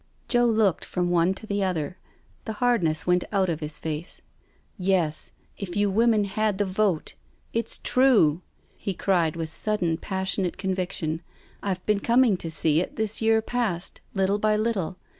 [0.27, 1.99] Joe looked from one to the other;
[2.45, 4.23] the hardness went out of his face:
[4.75, 7.13] "Yes, if you women had the vote—
[7.53, 11.21] it's true I" he cried with sudden passionate conviction.
[11.61, 14.97] "I've been cominj^ to see it this year past— little by little.